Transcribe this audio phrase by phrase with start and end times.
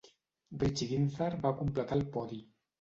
[0.63, 2.45] Richie Ginther va completar el podi.